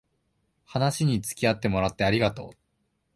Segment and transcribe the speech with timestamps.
[0.65, 2.49] 話につきあってもらってありがとう